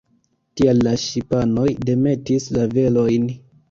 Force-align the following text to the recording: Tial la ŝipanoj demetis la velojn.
Tial 0.61 0.81
la 0.87 0.95
ŝipanoj 1.03 1.69
demetis 1.93 2.53
la 2.59 2.69
velojn. 2.77 3.35